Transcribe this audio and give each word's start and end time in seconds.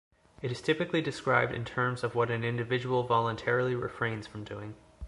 It 0.41 0.51
is 0.51 0.63
typically 0.63 1.03
described 1.03 1.53
in 1.53 1.63
terms 1.63 2.03
of 2.03 2.15
what 2.15 2.31
an 2.31 2.43
individual 2.43 3.03
voluntarily 3.03 3.75
refrains 3.75 4.25
from 4.25 4.43
doing. 4.43 4.73